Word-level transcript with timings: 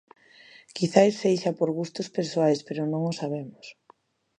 Quizais 0.75 1.15
sexa 1.23 1.51
por 1.59 1.69
gustos 1.79 2.07
persoais, 2.17 2.59
pero 2.67 2.81
non 2.91 3.01
o 3.11 3.13
sabemos. 3.21 3.65